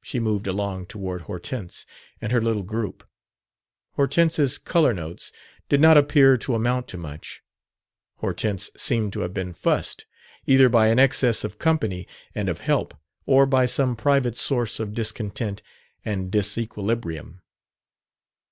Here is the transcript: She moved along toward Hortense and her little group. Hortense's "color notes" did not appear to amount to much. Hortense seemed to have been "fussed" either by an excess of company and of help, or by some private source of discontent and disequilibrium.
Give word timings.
She 0.00 0.20
moved 0.20 0.46
along 0.46 0.86
toward 0.86 1.22
Hortense 1.22 1.84
and 2.20 2.30
her 2.30 2.40
little 2.40 2.62
group. 2.62 3.02
Hortense's 3.96 4.58
"color 4.58 4.94
notes" 4.94 5.32
did 5.68 5.80
not 5.80 5.96
appear 5.96 6.36
to 6.36 6.54
amount 6.54 6.86
to 6.86 6.96
much. 6.96 7.42
Hortense 8.18 8.70
seemed 8.76 9.12
to 9.14 9.22
have 9.22 9.34
been 9.34 9.52
"fussed" 9.52 10.04
either 10.46 10.68
by 10.68 10.86
an 10.86 11.00
excess 11.00 11.42
of 11.42 11.58
company 11.58 12.06
and 12.32 12.48
of 12.48 12.60
help, 12.60 12.94
or 13.26 13.44
by 13.44 13.66
some 13.66 13.96
private 13.96 14.36
source 14.36 14.78
of 14.78 14.94
discontent 14.94 15.62
and 16.04 16.30
disequilibrium. 16.30 17.40